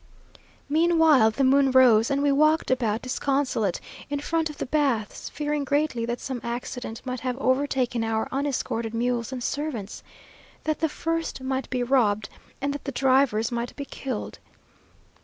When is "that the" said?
10.63-10.89, 12.73-12.91